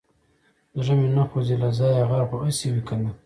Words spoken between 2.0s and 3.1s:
غر خو هسي وي که